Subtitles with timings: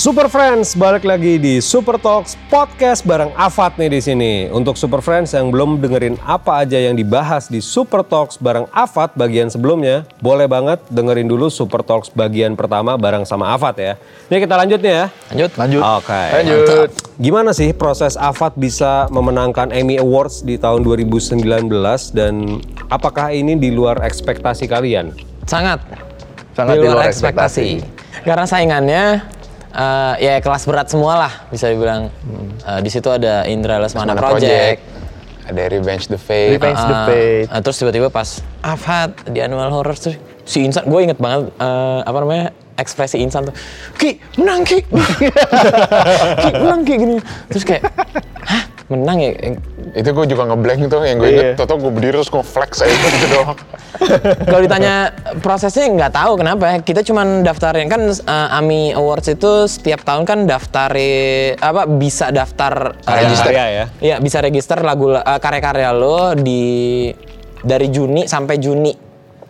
[0.00, 4.32] Super Friends balik lagi di Super Talks podcast bareng Afat nih di sini.
[4.48, 9.12] Untuk Super Friends yang belum dengerin apa aja yang dibahas di Super Talks bareng Afat
[9.12, 13.92] bagian sebelumnya, boleh banget dengerin dulu Super Talks bagian pertama bareng sama Afat ya.
[14.32, 15.04] Ini kita lanjut nih ya.
[15.36, 15.50] Lanjut.
[15.60, 15.82] Lanjut.
[15.84, 16.22] Oke.
[16.32, 16.64] Lanjut.
[16.64, 16.90] mantap.
[17.20, 21.44] Gimana sih proses Afat bisa memenangkan Emmy Awards di tahun 2019
[22.16, 22.56] dan
[22.88, 25.12] apakah ini di luar ekspektasi kalian?
[25.44, 25.84] Sangat.
[26.56, 27.84] Sangat di luar ekspektasi.
[28.24, 29.04] Karena saingannya
[29.70, 32.10] eh, ya kelas berat semua lah bisa dibilang.
[32.60, 34.80] Eh, di situ ada Indra Lesmana Mana Project.
[35.40, 36.54] Ada Revenge the Fate.
[36.54, 37.46] Revenge the Ah, Fate.
[37.50, 40.14] ah, terus tiba-tiba pas Afat di Annual Horror tuh
[40.44, 43.54] si Insan, gue inget banget eh, apa namanya ekspresi Insan tuh,
[43.94, 44.78] Ki menang Ki,
[46.42, 47.16] Ki menang Ki gini,
[47.46, 47.82] terus kayak,
[48.40, 49.30] hah menang ya?
[49.94, 51.38] Itu gue juga ngeblank tuh yang gue Iya.
[51.54, 51.56] inget.
[51.56, 53.54] Toto gue berdiri terus gue flex aja gitu doang.
[54.42, 54.94] Kalau ditanya
[55.38, 56.76] prosesnya nggak tahu kenapa ya.
[56.80, 62.98] Kita cuman daftarin kan eh, AMI Awards itu setiap tahun kan daftari apa bisa daftar
[62.98, 63.50] eh, Register.
[63.50, 63.86] Ya.
[64.00, 67.08] Iya bisa register lagu eh, karya-karya lo di
[67.60, 68.92] dari Juni sampai Juni.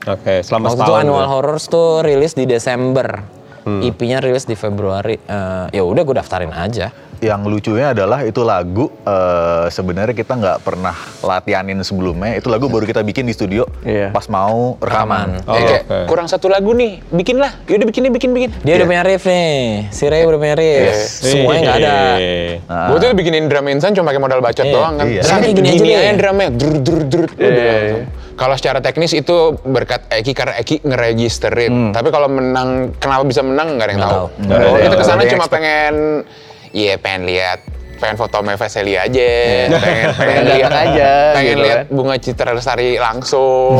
[0.01, 1.03] Oke, selama Waktu itu setahun.
[1.05, 1.29] Annual ya.
[1.29, 3.09] Horrors tuh rilis di Desember.
[3.61, 5.14] EP-nya rilis di Februari.
[5.14, 6.89] Eh, ya udah gue daftarin aja.
[7.21, 12.33] Yang lucunya adalah itu lagu eh, sebenarnya kita nggak pernah latihanin sebelumnya.
[12.33, 14.09] Itu lagu baru kita bikin di studio Iya.
[14.09, 15.37] pas mau rekaman.
[15.37, 15.45] Rekaman.
[15.45, 15.98] Oh, kayak, oke.
[16.09, 17.53] kurang satu lagu nih, bikin lah.
[17.69, 18.51] Yaudah bikin nih, bikin, bikin.
[18.65, 19.93] Dia udah punya riff nih.
[19.93, 20.97] Si Ray udah punya riff.
[21.21, 21.97] Semuanya nggak ada.
[22.65, 24.73] Nah, Gue tuh bikinin drum insan cuma pakai modal bacot Iya.
[24.73, 25.05] doang kan.
[25.05, 25.23] Iya.
[25.23, 26.48] Sangat Gini gini, aja drumnya.
[26.51, 27.25] Dur, dur, dur.
[27.31, 28.09] Udah Iya.
[28.33, 31.93] Kalau secara teknis itu berkat Eki karena Eki ngeregisterin.
[31.93, 34.25] Tapi kalau menang, kenapa bisa menang nggak ada yang tahu.
[34.48, 36.25] Oh, kita ke sana cuma pengen,
[36.71, 39.31] iya pengen lihat pengen foto sama Veseli aja,
[39.69, 41.93] pengen pengen Pengen lihat aja, pengen gitu lihat kan.
[41.93, 43.77] bunga Citra Lestari langsung,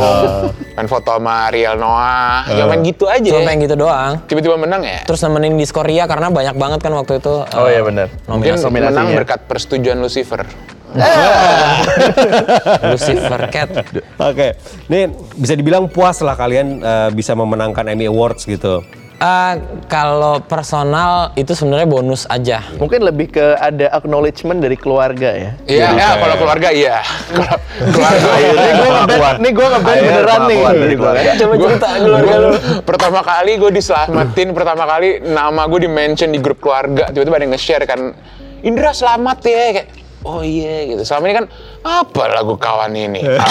[0.77, 3.25] pengen foto sama Riel Noah, ya main gitu aja.
[3.25, 4.21] Cuma pengen gitu doang.
[4.29, 5.01] Tiba-tiba menang ya.
[5.09, 7.33] Terus nemenin di Skoria karena banyak banget kan waktu itu.
[7.49, 8.07] Oh eh, iya benar.
[8.29, 10.45] Mungkin menang berkat persetujuan Lucifer.
[12.93, 13.69] Lucifer Cat.
[14.21, 14.59] Oke,
[14.91, 18.85] ini bisa dibilang puas lah kalian eh, bisa memenangkan Emmy Awards gitu.
[19.21, 19.55] Eh,
[19.85, 22.65] kalau personal itu sebenarnya bonus aja.
[22.81, 25.51] Mungkin lebih ke ada acknowledgement dari keluarga ya.
[25.69, 27.05] Iya, ya, kalau keluarga iya.
[27.29, 27.57] Kalau
[27.93, 30.59] keluarga Nih gue ngeband, nih gue ngeband Akhirnya beneran nih.
[31.37, 32.51] Coba cerita keluarga lu.
[32.81, 37.13] pertama kali gue diselamatin, pertama kali nama gue di mention di grup keluarga.
[37.13, 38.17] Tiba-tiba ada yang nge-share kan,
[38.65, 39.61] Indra selamat ya.
[39.69, 41.01] Kayak, oh iya gitu.
[41.05, 41.45] Selama ini kan,
[41.81, 43.21] apa lagu kawan ini?
[43.41, 43.47] Ah,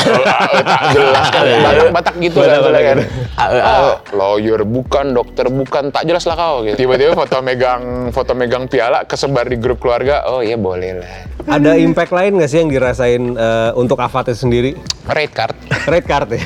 [0.47, 2.61] ah, tak jelas kan, batak-batak gitu kan.
[2.63, 2.99] kan.
[3.37, 6.63] Ah, lawyer bukan, dokter bukan, tak jelas lah kau.
[6.63, 6.77] Gitu.
[6.79, 10.25] Tiba-tiba foto megang foto megang piala kesebar di grup keluarga.
[10.31, 11.11] Oh iya boleh lah.
[11.47, 14.77] Ada impact lain nggak sih yang dirasain eh, untuk Avatnya sendiri?
[15.09, 15.57] Red card.
[15.91, 16.43] Red card ya?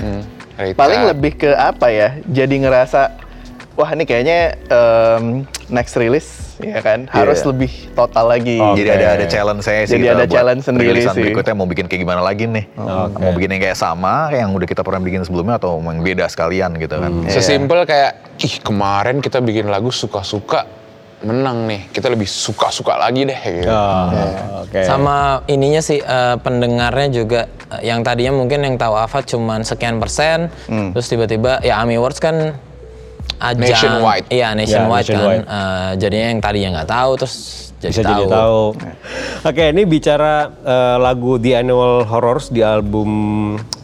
[0.54, 1.10] Red Paling card.
[1.14, 2.08] lebih ke apa ya?
[2.24, 3.00] Jadi ngerasa
[3.74, 7.48] wah ini kayaknya em, next release ya kan harus Iya.
[7.50, 8.56] lebih total lagi.
[8.56, 9.96] Jadi ada ada challenge saya sih.
[9.96, 11.10] Jadi ada buat challenge sendiri sih.
[11.14, 12.64] berikutnya mau bikin kayak gimana lagi nih?
[13.14, 16.00] Mau bikin yang kayak sama kayak yang udah kita pernah bikin sebelumnya atau mau yang
[16.00, 17.10] beda sekalian gitu kan?
[17.22, 17.30] Iya.
[17.32, 20.66] Sesimpel kayak, ih kemarin kita bikin lagu suka-suka,
[21.20, 21.88] menang nih.
[21.88, 23.40] Kita lebih suka-suka lagi deh.
[23.40, 23.66] Gitu.
[23.66, 24.08] Oh,
[24.60, 24.80] Oke.
[24.82, 25.16] Sama
[25.46, 27.40] ininya sih eh, pendengarnya juga
[27.72, 30.92] eh, yang tadinya mungkin yang tahu Ava cuman sekian persen, Hmm.
[30.92, 32.54] terus tiba-tiba ya AMI Awards kan
[33.40, 34.26] ajang Nationwide.
[34.30, 35.44] Iya nationwide, nationwide.
[35.46, 35.54] kan.
[35.54, 37.34] Eh, jadinya yang tadinya nggak tahu terus
[37.82, 38.12] jadi bisa tahu.
[38.12, 38.62] jadi tahu.
[39.44, 40.34] Oke, ini bicara
[40.64, 43.10] eh, lagu The Annual Horrors di album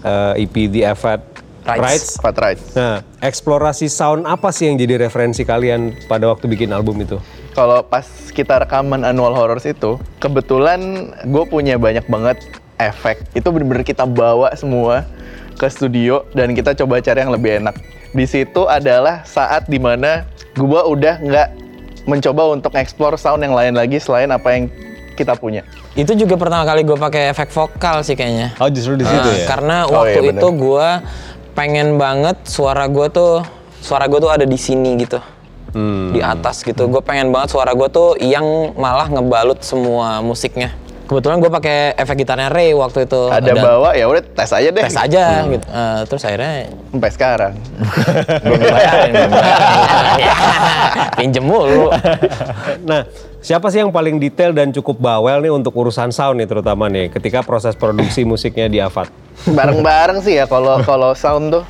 [0.04, 1.20] eh, EP The Avat
[1.60, 1.84] Rights.
[1.84, 2.08] Rights.
[2.18, 2.60] Fat right.
[2.72, 7.20] Nah, eksplorasi sound apa sih yang jadi referensi kalian pada waktu bikin album itu?
[7.52, 12.40] Kalau pas kita rekaman annual horrors itu, kebetulan gue punya banyak banget
[12.80, 13.20] efek.
[13.36, 15.04] Itu bener-bener kita bawa semua
[15.60, 17.76] ke studio dan kita coba cari yang lebih enak.
[18.10, 21.48] Di situ adalah saat di mana gue udah nggak
[22.04, 24.66] mencoba untuk explore sound yang lain lagi selain apa yang
[25.14, 25.62] kita punya.
[25.94, 28.56] Itu juga pertama kali gue pakai efek vokal sih kayaknya.
[28.58, 29.46] Oh, justru di situ Nah, ya?
[29.46, 30.40] Karena Oh, waktu iya, bener.
[30.42, 30.88] itu gue
[31.52, 33.44] pengen banget suara gue tuh
[33.78, 35.20] suara gue tuh ada di sini gitu.
[35.70, 36.10] Hmm.
[36.10, 36.90] Di atas gitu.
[36.90, 38.42] Gue pengen banget suara gue tuh yang
[38.74, 40.74] malah ngebalut semua musiknya.
[41.10, 43.18] Kebetulan gue pakai efek gitarnya Ray waktu itu.
[43.26, 44.84] Ada Dan bawa ya udah tes aja deh.
[44.86, 45.66] tes aja gitu.
[45.66, 47.52] Eh, terus akhirnya Sampai sekarang.
[48.46, 49.10] belum dibayarin.
[49.10, 49.90] belum dibayarin.
[51.18, 51.90] Pinjem mulu.
[52.86, 53.10] Nah,
[53.42, 57.10] siapa sih yang paling detail dan cukup bawel nih untuk urusan sound nih terutama nih
[57.10, 59.10] ketika proses produksi musiknya di Avat?
[59.44, 61.64] Bareng-bareng sih ya kalau kalau sound tuh.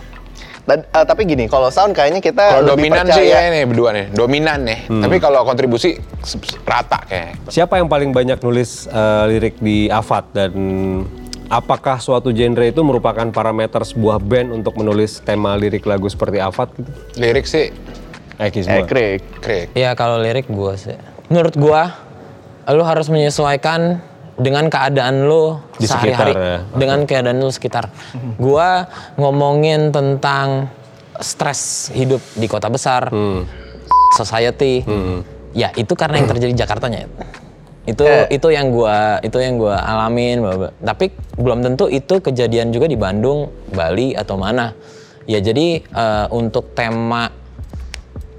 [0.72, 3.18] Eh, tapi gini, kalau sound kayaknya kita Kalau lebih dominan percaya.
[3.18, 4.80] sih ya nih berdua nih, dominan nih.
[4.86, 5.98] Tapi kalau kontribusi
[6.62, 7.42] rata kayak.
[7.46, 10.52] Siapa yang paling banyak nulis eh, lirik di Avat dan
[11.46, 16.70] apakah suatu genre itu merupakan parameter sebuah band untuk menulis tema lirik lagu seperti Avat
[16.72, 16.90] gitu?
[17.16, 17.74] Lirik sih
[18.36, 18.86] Eki Eh, semua.
[18.86, 19.20] Craig.
[19.38, 19.66] Craig.
[19.74, 20.94] Ya kalau lirik gue sih.
[21.26, 21.94] menurut gua
[22.66, 23.98] lu harus menyesuaikan
[24.40, 25.28] dengan keadaan
[25.76, 26.58] Di sehari-hari sekitar, ya.
[26.72, 27.84] dengan keadaan lu sekitar.
[28.40, 30.72] Gua ngomongin tentang
[31.20, 33.44] stres hidup di kota besar, Hmm.
[34.10, 34.80] society.
[35.52, 37.04] Ya itu karena yang terjadi di Jakartanya.
[37.82, 38.28] Itu Eh.
[38.30, 40.40] itu yang gua itu yang gua alamin.
[40.40, 40.70] bla.
[40.72, 44.72] Tapi belum tentu itu kejadian juga di Bandung, Bali atau mana.
[45.26, 47.28] Ya jadi eh, untuk tema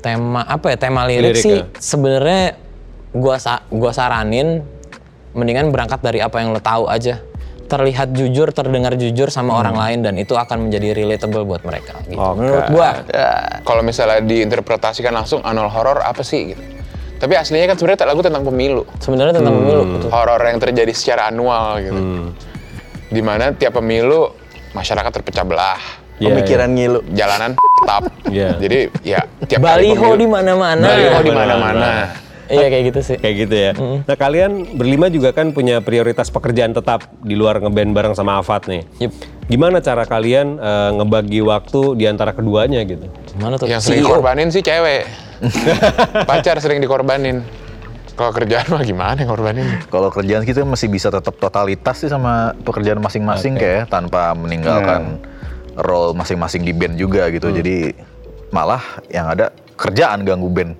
[0.01, 1.65] tema apa ya tema lirik, Lirik sih ya.
[1.77, 2.57] sebenarnya
[3.13, 4.65] gua sa- gua saranin
[5.31, 7.23] mendingan berangkat dari apa yang lo tahu aja
[7.71, 12.19] terlihat jujur terdengar jujur sama orang lain dan itu akan menjadi relatable buat mereka gitu.
[12.19, 12.43] Oke.
[12.43, 12.99] menurut gua
[13.63, 16.59] Kalau misalnya diinterpretasikan langsung annual horror apa sih gitu.
[17.15, 18.83] Tapi aslinya kan sebenarnya lagu tentang pemilu.
[18.99, 20.09] sebenarnya tentang pemilu betul.
[20.11, 22.01] Horor yang terjadi secara annual gitu.
[22.01, 22.27] Hmm.
[23.07, 24.35] Di mana tiap pemilu
[24.75, 25.79] masyarakat terpecah belah.
[26.19, 26.99] Iya, Pemikiran ngilu.
[27.15, 27.55] Jalanan
[27.87, 28.03] tap.
[28.27, 28.59] Iya.
[28.59, 31.89] Jadi ya tiap baliho di mana-mana Baliho di Mana-mana.
[32.51, 33.71] Iya kayak gitu sih Kayak gitu ya.
[34.03, 38.67] Nah kalian berlima juga kan punya prioritas pekerjaan tetap di luar ngeband bareng sama Afat
[38.67, 38.83] nih.
[38.99, 39.11] Yup.
[39.47, 43.07] Gimana cara kalian eh, ngebagi waktu di antara keduanya gitu?
[43.35, 44.07] mana tuh Yang sering CEO.
[44.07, 45.03] dikorbanin sih cewek.
[46.29, 47.41] Pacar sering dikorbanin.
[48.11, 49.65] Kalau kerjaan mah gimana yang korbanin?
[49.87, 55.17] Kalau kerjaan kita masih bisa tetap totalitas sih sama pekerjaan masing-masing kayak tanpa meninggalkan
[55.73, 57.49] role masing-masing di band juga gitu.
[57.49, 57.95] Jadi
[58.51, 60.75] malah yang ada kerjaan ganggu band.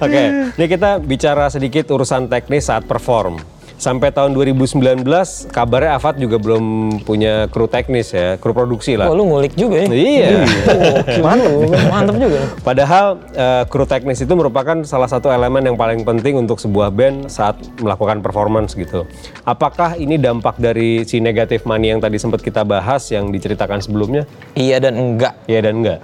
[0.00, 0.22] Oke,
[0.56, 3.55] ini kita bicara sedikit urusan teknis saat perform.
[3.76, 5.04] Sampai tahun 2019,
[5.46, 6.64] kabarnya Afat juga belum
[7.04, 9.06] punya kru teknis ya, kru produksi lah.
[9.06, 10.28] Wah, lu ngulik juga ya Iya.
[11.24, 11.52] mantep
[11.86, 16.56] mantep juga Padahal eh, kru teknis itu merupakan salah satu elemen yang paling penting untuk
[16.56, 19.04] sebuah band saat melakukan performance gitu.
[19.42, 24.24] Apakah ini dampak dari si negatif money yang tadi sempat kita bahas yang diceritakan sebelumnya?
[24.52, 25.98] iya dan enggak Iya dan enggak.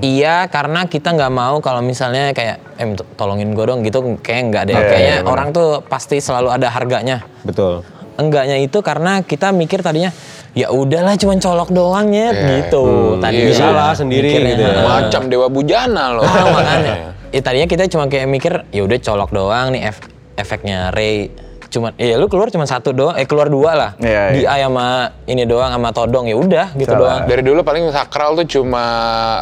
[0.00, 2.58] Iya, karena kita nggak mau kalau misalnya kayak,
[2.96, 4.74] to- tolongin gue dong gitu, kayak nggak deh.
[4.74, 5.30] Oke, Kayaknya benar.
[5.30, 7.09] orang tuh pasti selalu ada harganya.
[7.42, 7.82] Betul.
[8.14, 10.12] Enggaknya itu karena kita mikir tadinya,
[10.52, 12.28] ya udahlah cuman colok doang ya,
[12.60, 13.16] gitu.
[13.16, 13.48] Tadi iya.
[13.48, 14.50] Bisa lah sendiri mikirnya.
[14.52, 14.82] gitu ya.
[14.84, 16.22] Macam Dewa Bujana loh.
[16.22, 16.94] Ah, makanya.
[17.30, 20.04] Ya, tadinya kita cuma kayak mikir, ya udah colok doang nih ef-
[20.36, 21.32] efeknya Ray.
[21.70, 23.90] Cuman, ya lu keluar cuma satu doang, eh keluar dua lah.
[23.96, 24.58] Iya, Di iya.
[24.58, 24.86] A sama
[25.24, 27.22] ini doang sama todong ya udah gitu Salah.
[27.22, 27.30] doang.
[27.30, 28.82] Dari dulu paling sakral tuh cuma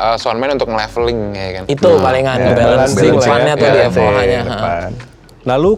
[0.04, 1.62] uh, soundman untuk leveling ya kan.
[1.64, 3.24] Itu palingan balance balancing lah ya.
[3.24, 4.40] depannya tuh di Balancing FOH-nya.
[4.44, 4.90] depan.
[5.48, 5.70] Lalu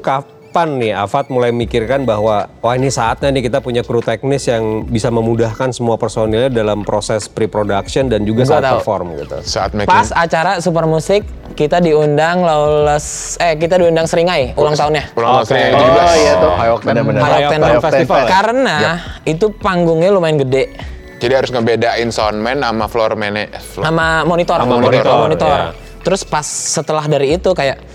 [0.50, 4.82] kapan nih Afat mulai mikirkan bahwa wah ini saatnya nih kita punya kru teknis yang
[4.82, 8.74] bisa memudahkan semua personilnya dalam proses pre-production dan juga Gua saat tahu.
[8.82, 9.36] perform gitu.
[9.46, 11.22] Saat making Pas acara Super Musik
[11.54, 15.14] kita diundang Lawless eh kita diundang Seringai ulang tahunnya.
[15.14, 15.54] pulang Oke.
[15.54, 15.70] okay.
[15.70, 16.52] yang Oh iya tuh,
[16.82, 17.20] benar-benar.
[17.22, 18.26] High Octane High Octane Festival ya?
[18.26, 18.76] Karena
[19.22, 20.66] itu panggungnya lumayan gede
[21.22, 23.38] Jadi harus ngebedain soundman sama floor man
[23.70, 25.46] sama monitor, Sama monitor, monitor.
[25.46, 25.70] ya.
[26.00, 27.89] Terus pas setelah dari itu kayak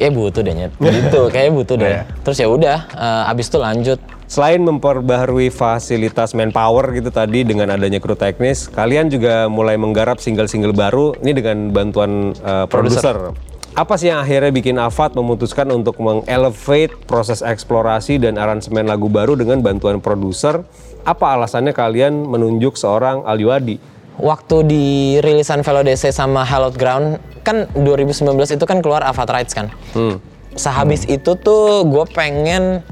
[0.00, 0.72] ya butuh deh nyet.
[0.80, 2.00] gitu kayak butuh deh.
[2.00, 2.02] Iya.
[2.24, 4.00] Terus ya udah eh, abis itu lanjut
[4.30, 10.70] Selain memperbaharui fasilitas manpower gitu tadi dengan adanya kru teknis, kalian juga mulai menggarap single-single
[10.70, 13.34] baru ini dengan bantuan uh, produser.
[13.74, 19.34] Apa sih yang akhirnya bikin Afat memutuskan untuk mengelevate proses eksplorasi dan aransemen lagu baru
[19.34, 20.62] dengan bantuan produser?
[21.02, 23.82] Apa alasannya kalian menunjuk seorang Aliwadi?
[24.18, 24.86] Waktu di
[25.22, 28.26] rilisan Velo DC sama Hallowed Ground kan 2019
[28.56, 29.70] itu kan keluar Avatar Rights kan.
[29.94, 30.18] Hmm.
[30.58, 32.82] Sehabis itu tuh gue pengen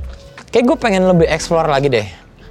[0.54, 2.06] kayak gue pengen lebih explore lagi deh.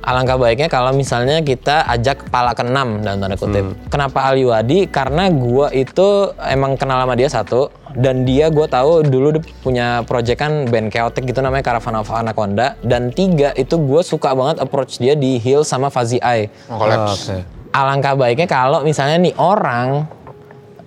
[0.07, 3.75] Alangkah baiknya kalau misalnya kita ajak kepala keenam dalam tanda kutip.
[3.91, 4.87] Kenapa Aliwadi?
[4.87, 10.39] Karena gue itu emang kenal sama dia satu dan dia gue tahu dulu punya project
[10.39, 14.95] kan band chaotic gitu namanya Caravan of Anaconda dan tiga itu gue suka banget approach
[14.95, 17.56] dia di Hill sama Fuzzy Eye collapse.
[17.77, 20.09] Alangkah baiknya kalau misalnya nih orang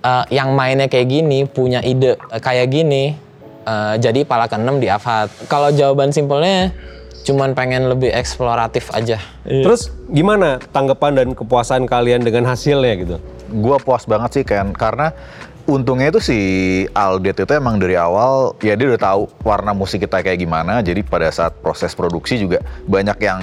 [0.03, 3.15] eh, yang mainnya kayak gini punya ide eh, kayak gini
[3.63, 5.31] eh, jadi pala keenam di Avat.
[5.47, 6.75] Kalau jawaban simpelnya
[7.21, 9.21] cuman pengen lebih eksploratif aja.
[9.45, 13.15] Terus gimana tanggapan dan kepuasan kalian dengan hasilnya gitu?
[13.61, 15.13] Gua puas banget sih kan karena
[15.69, 16.39] untungnya itu si
[16.97, 21.05] Aldet itu emang dari awal ya dia udah tahu warna musik kita kayak gimana jadi
[21.05, 23.41] pada saat proses produksi juga banyak yang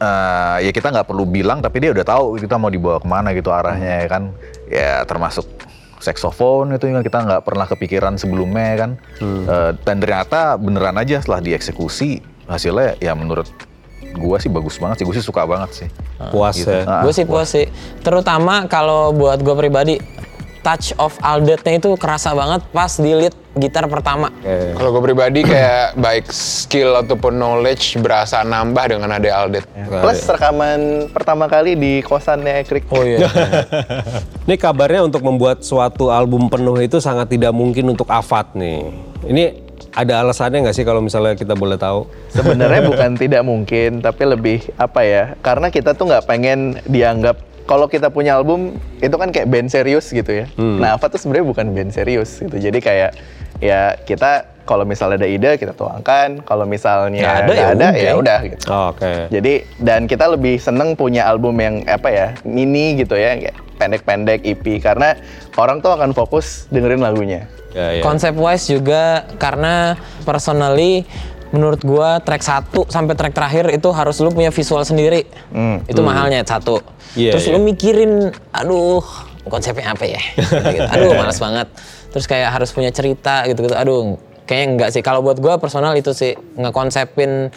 [0.00, 3.36] eh, ya kita nggak perlu bilang tapi dia udah tahu kita mau dibawa ke mana
[3.36, 4.22] gitu arahnya ya kan.
[4.66, 5.44] Ya termasuk
[6.00, 8.90] saxophone itu yang kita nggak pernah kepikiran sebelumnya ya kan.
[9.20, 13.46] Eh, dan ternyata beneran aja setelah dieksekusi hasilnya ya menurut
[14.18, 15.04] gua sih bagus banget sih.
[15.06, 15.88] Gue sih suka banget sih.
[16.34, 16.82] Puas ya?
[16.82, 17.70] Ah, gue sih puas sih.
[18.02, 20.02] Terutama kalau buat gue pribadi,
[20.66, 24.30] touch of Aldetnya itu kerasa banget pas di lead gitar pertama.
[24.78, 29.66] Kalau gue pribadi kayak baik skill ataupun knowledge berasa nambah dengan ada Aldet.
[29.86, 32.86] Plus rekaman pertama kali di kosannya Ekrik.
[32.94, 33.26] Oh iya.
[34.46, 38.86] Ini kabarnya untuk membuat suatu album penuh itu sangat tidak mungkin untuk Afat nih.
[39.26, 39.44] Ini
[39.90, 42.06] Ada alasannya nggak sih kalau misalnya kita boleh tahu?
[42.30, 45.34] Sebenarnya bukan tidak mungkin, tapi lebih apa ya?
[45.42, 50.10] Karena kita tuh nggak pengen dianggap kalau kita punya album itu kan kayak band serius
[50.10, 50.46] gitu ya.
[50.58, 52.54] Nah, Ava tuh sebenarnya bukan band serius gitu.
[52.54, 53.18] Jadi kayak
[53.60, 57.88] ya kita kalau misalnya ada ide kita tuangkan, kalau misalnya Nggak ada, ya nggak ada
[57.88, 57.92] udah.
[57.98, 58.64] ya udah gitu.
[58.70, 59.12] Oh, Oke.
[59.34, 59.52] Jadi
[59.82, 64.62] dan kita lebih seneng punya album yang apa ya mini gitu ya, kayak pendek-pendek EP
[64.78, 65.18] karena
[65.58, 67.50] orang tuh akan fokus dengerin lagunya.
[67.74, 68.02] Ya, ya.
[68.02, 71.02] Konsep wise juga karena personally
[71.50, 75.26] menurut gua track 1 sampai track terakhir itu harus lu punya visual sendiri.
[75.90, 76.78] Itu mahalnya satu.
[77.18, 77.52] Iya, Terus iya.
[77.54, 79.02] lu mikirin aduh
[79.50, 80.22] konsepnya apa ya?
[80.38, 80.86] Gitu-gitu.
[80.94, 81.66] Aduh males banget.
[82.10, 83.74] Terus kayak harus punya cerita gitu-gitu.
[83.74, 84.18] Aduh
[84.50, 85.02] kayaknya enggak sih.
[85.02, 87.54] Kalau buat gua personal itu sih ngekonsepin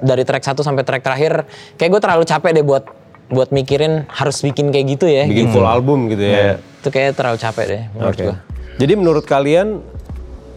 [0.00, 1.44] dari track 1 sampai track terakhir
[1.76, 2.84] kayak gue terlalu capek deh buat
[3.28, 5.28] buat mikirin harus bikin kayak gitu ya.
[5.28, 6.56] Bikin full album gitu ya.
[6.80, 8.24] Itu kayaknya terlalu capek deh menurut Oke.
[8.24, 8.36] gua.
[8.74, 9.84] Jadi menurut kalian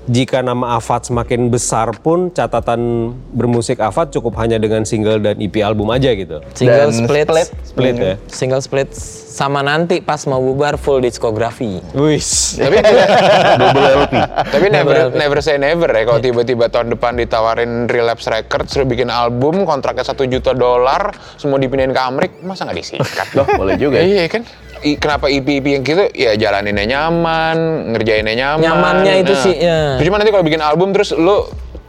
[0.07, 5.59] jika nama Afat semakin besar pun catatan bermusik Afat cukup hanya dengan single dan EP
[5.59, 6.39] album aja gitu.
[6.53, 7.47] Single Dan split, split.
[7.63, 8.13] Split ya.
[8.25, 8.89] single split
[9.37, 11.83] sama nanti pas mau bubar full diskografi.
[11.93, 12.55] Wis.
[12.57, 12.79] Tapi
[13.61, 14.13] Double LP.
[14.47, 19.07] tapi never never say never ya kalau tiba-tiba tahun depan ditawarin Relapse Records suruh bikin
[19.07, 23.99] album kontraknya satu juta dolar semua dipindahin ke Amrik masa nggak disikat Loh, boleh juga.
[23.99, 24.07] ya.
[24.07, 24.41] iya kan
[24.81, 27.57] I- kenapa IP-IP yang gitu ya jalaninnya nyaman
[27.93, 29.97] ngerjainnya nyaman Nyamannya itu sih, ya.
[29.97, 31.47] cuma nanti kalau bikin album terus lu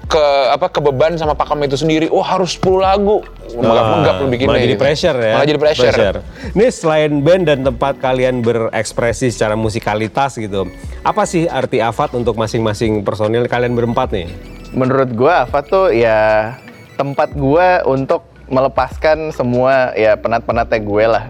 [0.08, 3.20] ke apa kebeban sama pakem itu sendiri oh harus 10 lagu
[3.52, 4.82] megap-megap lu bikinnya Malah jadi gitu.
[4.82, 5.32] pressure ya.
[5.36, 6.16] malah jadi pressure,
[6.56, 10.64] Ini selain band dan tempat kalian berekspresi secara musikalitas gitu.
[11.04, 14.32] Apa sih arti Afat untuk masing-masing personil kalian berempat nih?
[14.72, 16.56] Menurut gua Ava tuh ya
[16.96, 21.24] tempat gua untuk melepaskan semua ya penat-penatnya gue lah.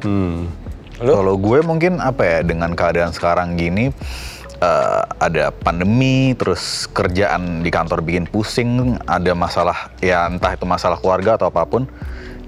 [0.99, 3.95] Kalau gue mungkin apa ya dengan keadaan sekarang gini
[4.59, 10.99] eh, ada pandemi terus kerjaan di kantor bikin pusing ada masalah ya entah itu masalah
[10.99, 11.87] keluarga atau apa pun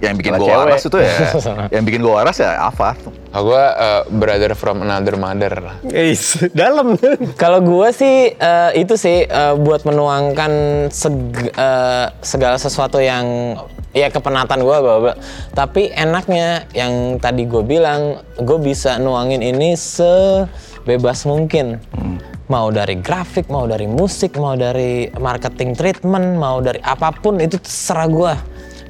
[0.00, 1.12] yang bikin gue waras itu ya
[1.74, 2.96] yang bikin gue waras ya apa
[3.30, 5.78] Oh, gue uh, brother from another mother lah.
[5.86, 6.98] Guys, dalam.
[7.38, 10.50] Kalau gua sih eh, itu sih eh, buat menuangkan
[10.90, 13.54] seg- eh, segala sesuatu yang
[13.90, 15.14] ya kepenatan gua bla, bla.
[15.50, 21.78] Tapi enaknya yang tadi gue bilang, gue bisa nuangin ini sebebas mungkin.
[22.50, 27.62] Mau dari grafik, mau dari musik, mau dari marketing treatment, mau dari apa pun itu
[27.62, 28.34] terserah gua.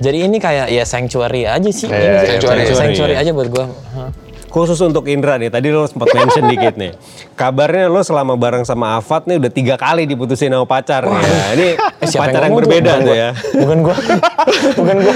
[0.00, 1.84] Jadi ini kayak ya sanctuary aja sih.
[1.84, 2.28] Iya, Ini sih.
[2.40, 2.60] sanctuary.
[2.72, 3.20] sanctuary Iya.
[3.20, 3.66] aja buat gua.
[3.92, 4.08] Hah.
[4.48, 6.96] Khusus untuk Indra nih, tadi lo sempat mention dikit nih.
[7.36, 11.44] Kabarnya lo selama bareng sama Afat nih udah tiga kali diputusin sama pacar nih ya.
[11.54, 11.68] Ini
[12.00, 12.58] Eh, siapa pacar yang tuh?
[12.58, 13.16] berbeda Bukan tuh gua.
[13.18, 13.30] ya.
[13.54, 13.96] Bukan gua.
[14.78, 15.14] Bukan gua.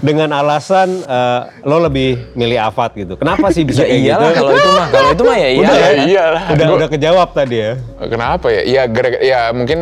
[0.00, 3.14] Dengan alasan eh, lo lebih milih Afat gitu.
[3.14, 4.36] Kenapa sih bisa Ya kayak iyalah gitu?
[4.36, 4.86] kalau itu mah.
[4.88, 5.60] Kalau itu mah ya iya.
[5.60, 6.02] Udah, Ya ya?
[6.04, 6.42] iyalah.
[6.48, 7.72] Udah, Gua- udah kejawab tadi ya.
[8.02, 8.62] Kenapa ya?
[8.64, 9.78] Ya, gara- ya mungkin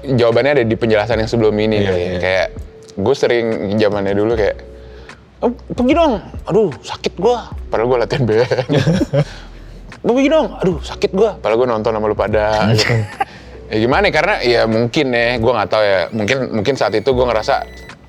[0.00, 2.08] jawabannya ada di penjelasan yang sebelum ini kali ya.
[2.08, 2.18] iya.
[2.18, 2.46] Kayak
[2.94, 4.56] gue sering zamannya dulu kayak,
[5.38, 7.52] oh, pergi dong, aduh sakit gua.
[7.68, 8.48] Padahal gue latihan band.
[10.00, 11.30] "Lu pergi dong, aduh sakit gua.
[11.36, 12.72] Padahal gue nonton sama lu pada.
[12.72, 12.88] gitu.
[13.68, 14.04] ya gimana?
[14.04, 16.00] ya, Karena ya mungkin ya, gue nggak tahu ya.
[16.10, 17.54] Mungkin mungkin saat itu gue ngerasa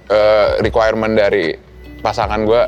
[0.08, 1.54] eh, requirement dari
[2.00, 2.62] pasangan gue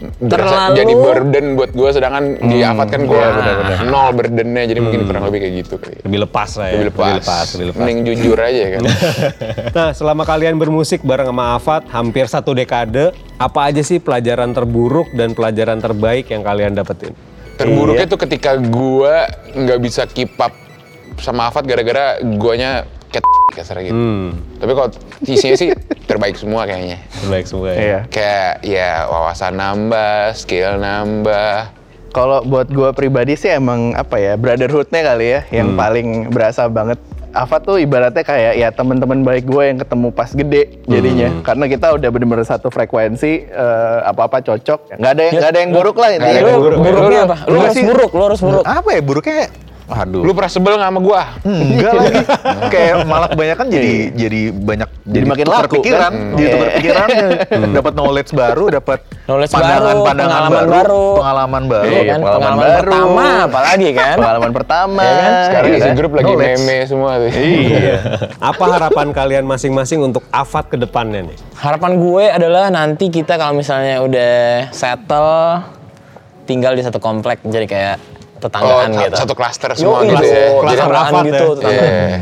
[0.00, 3.76] Terlalu- jadi burden buat gue sedangkan di Avat kan gue Iya, benar-benar.
[3.84, 6.80] nol burdennya jadi mungkin kurang lebih kayak gitu kali Lebih lepas lah ya.
[6.80, 6.88] lebih
[7.20, 7.78] lepas, lebih lepas.
[7.78, 8.82] mending jujur aja kan
[9.76, 15.12] Nah, selama kalian bermusik bareng sama Afat hampir satu dekade, apa aja sih pelajaran terburuk
[15.12, 17.12] dan pelajaran terbaik yang kalian dapetin?
[17.54, 20.56] terburuknya tuh ketika gua nggak bisa keep up
[21.20, 24.88] sama Afat gara-gara guanya ket kasar gitu Hmm, tapi kalau
[25.24, 25.74] isinya sih
[26.04, 27.76] terbaik semua kayaknya terbaik semua ya.
[27.76, 28.00] Iya.
[28.06, 31.74] kayak ya wawasan nambah skill nambah
[32.10, 36.98] Kalau buat gua pribadi sih emang apa ya brotherhoodnya kali ya yang paling berasa banget.
[37.30, 41.94] Ava tuh ibaratnya kayak ya teman-teman baik gue yang ketemu pas gede jadinya karena kita
[41.94, 46.08] udah bener-bener satu frekuensi eh, apa-apa cocok nggak ada yang nggak ada yang buruk lah
[46.10, 46.40] intinya.
[46.42, 46.78] Lu buruk.
[46.80, 47.36] buruknya apa?
[47.40, 48.64] Lu Lu harus buruk, lu harus buruk.
[48.64, 49.46] apa ya buruknya
[49.92, 52.20] aduh lu pernah sebel nggak sama gua enggak lagi
[52.72, 56.34] kayak malah kebanyakan jadi jadi banyak jadi, makin tukar laku, pikiran kan?
[56.34, 56.76] jadi tukar Iya.
[56.76, 57.08] pikiran
[57.72, 61.04] dapat knowledge baru dapat Knowledge pandangan baru, pandangan pengalaman baru, baru.
[61.14, 62.18] pengalaman baru Iya, kan?
[62.20, 62.78] pengalaman Pengalaman baru.
[62.80, 64.16] pertama apalagi kan?
[64.16, 65.02] Pengalaman pertama.
[65.02, 65.32] Iya kan?
[65.44, 66.58] sekarang iya isi grup lagi Knowledge.
[66.58, 67.96] meme semua tuh Iya.
[68.40, 71.36] Apa harapan kalian masing-masing untuk Afat ke depannya nih?
[71.56, 74.34] Harapan gue adalah nanti kita kalau misalnya udah
[74.70, 75.62] settle
[76.44, 77.96] tinggal di satu komplek jadi kayak
[78.40, 79.14] tetanggaan sa- gitu.
[79.16, 81.48] satu klaster semua Yoi, gitu tuh, ya Klaster Afat gitu, ya?
[81.52, 82.00] tetanggaan.
[82.00, 82.18] Iya.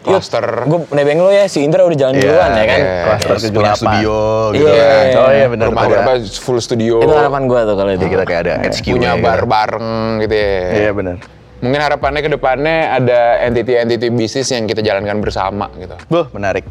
[0.00, 2.80] klaster Gue nebeng lo ya, si Indra udah jalan duluan ya kan?
[3.04, 3.76] Klaster Terus punya 78.
[3.76, 4.16] studio
[4.50, 4.80] gitu Iya.
[4.80, 5.04] kan.
[5.14, 5.64] Oh iya benar.
[5.68, 8.04] rumah berapa full studio Itu harapan gue tuh kalau itu.
[8.08, 9.46] Kita kayak ada HQ punya -nya bar gitu.
[9.46, 11.16] bareng gitu ya Iya benar.
[11.60, 15.92] Mungkin harapannya ke depannya ada entity-entity bisnis yang kita jalankan bersama gitu.
[16.08, 16.64] Buh, menarik.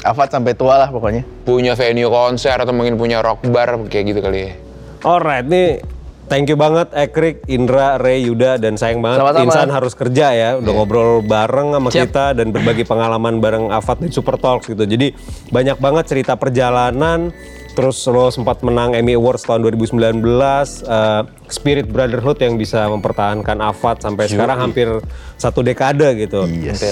[0.00, 1.26] Avat sampai tua lah pokoknya.
[1.42, 4.52] Punya venue konser atau mungkin punya rock bar kayak gitu kali ya.
[5.02, 5.82] Alright, nih
[6.26, 9.44] thank you banget Ekrik, Indra, Ray, Yuda dan sayang banget Sama-sama.
[9.46, 10.50] Insan harus kerja ya.
[10.58, 12.02] Udah ngobrol bareng sama Siap.
[12.10, 14.84] kita dan berbagi pengalaman bareng Avat di Super Talks gitu.
[14.84, 15.14] Jadi
[15.50, 17.32] banyak banget cerita perjalanan.
[17.72, 24.04] Terus lo sempat menang Emmy Awards tahun 2019, eh, Spirit Brotherhood yang bisa mempertahankan Avat
[24.04, 24.88] sampai sekarang hampir
[25.40, 26.44] satu dekade gitu.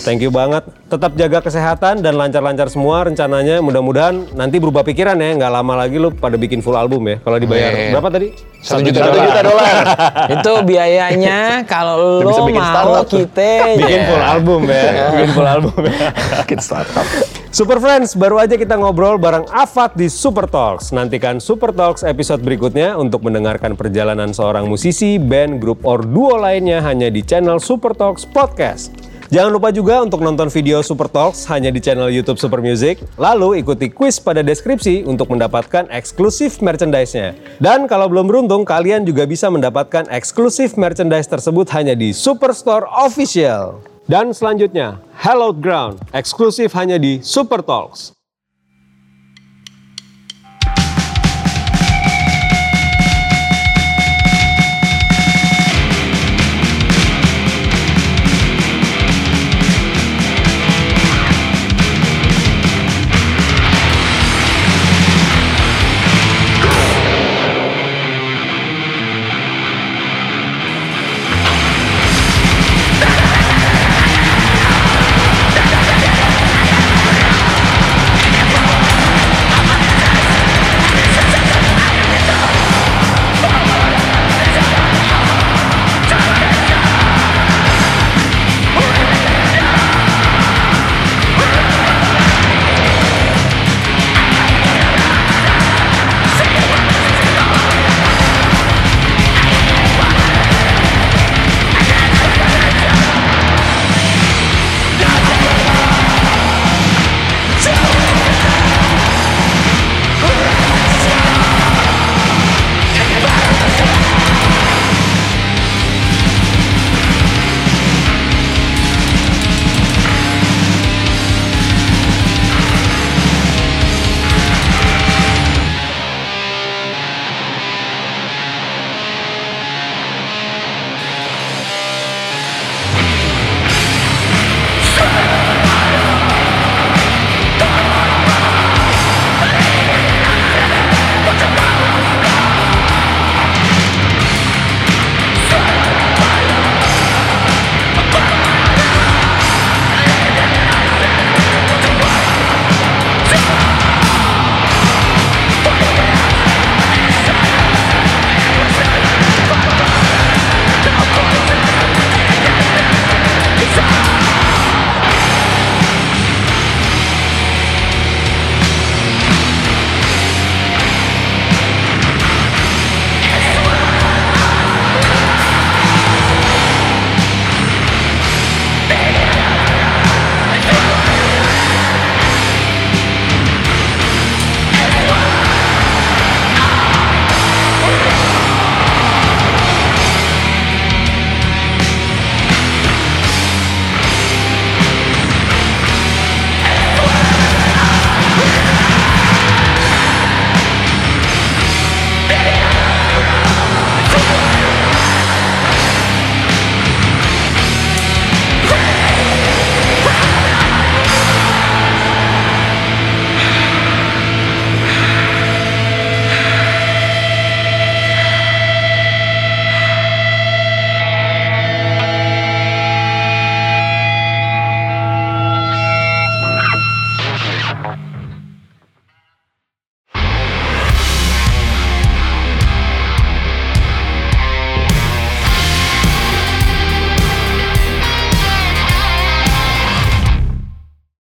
[0.05, 0.65] Thank you banget.
[0.89, 3.61] Tetap jaga kesehatan dan lancar-lancar semua rencananya.
[3.61, 7.17] Mudah-mudahan nanti berubah pikiran ya, nggak lama lagi lo pada bikin full album ya.
[7.21, 7.93] Kalau dibayar Amin.
[7.97, 8.29] berapa tadi?
[8.61, 9.75] Satu juta Satu juta dolar.
[10.37, 16.09] itu biayanya kalau lo bikin mau kita bikin full album ya, bikin full album ya.
[16.45, 17.40] Bikin startup.
[17.51, 20.95] Super Friends, baru aja kita ngobrol bareng Afat di Super Talks.
[20.95, 26.79] Nantikan Super Talks episode berikutnya untuk mendengarkan perjalanan seorang musisi, band, grup, or duo lainnya
[26.79, 28.95] hanya di channel Super Talks Podcast.
[29.35, 33.03] Jangan lupa juga untuk nonton video Super Talks hanya di channel YouTube Super Music.
[33.19, 37.35] Lalu ikuti quiz pada deskripsi untuk mendapatkan eksklusif merchandise-nya.
[37.59, 43.90] Dan kalau belum beruntung, kalian juga bisa mendapatkan eksklusif merchandise tersebut hanya di Superstore Official.
[44.11, 48.11] Dan selanjutnya, Hallowed Ground, eksklusif hanya di Super Talks.